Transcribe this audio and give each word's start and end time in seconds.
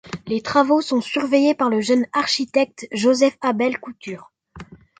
Les 0.25 0.41
travaux 0.41 0.81
sont 0.81 0.99
surveillés 0.99 1.53
par 1.53 1.69
le 1.69 1.79
jeune 1.79 2.07
architecte 2.11 2.87
Joseph-Abel 2.91 3.79
Couture. 3.79 4.31